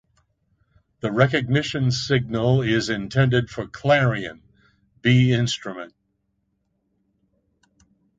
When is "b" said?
5.03-5.31